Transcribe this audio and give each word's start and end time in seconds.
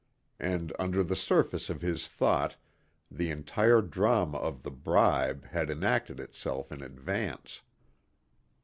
And 0.39 0.73
under 0.79 1.03
the 1.03 1.15
surface 1.15 1.69
of 1.69 1.83
his 1.83 2.07
thought 2.07 2.55
the 3.11 3.29
entire 3.29 3.83
drama 3.83 4.37
of 4.39 4.63
the 4.63 4.71
bribe 4.71 5.45
had 5.45 5.69
enacted 5.69 6.19
itself 6.19 6.71
in 6.71 6.81
advance. 6.81 7.61